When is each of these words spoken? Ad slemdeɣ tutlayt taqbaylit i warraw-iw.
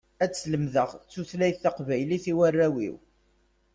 Ad 0.23 0.31
slemdeɣ 0.33 0.89
tutlayt 1.11 1.57
taqbaylit 1.63 2.25
i 2.31 2.33
warraw-iw. 2.37 2.95